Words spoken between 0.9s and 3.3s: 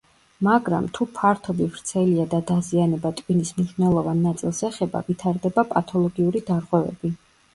თუ ფართობი ვრცელია და დაზიანება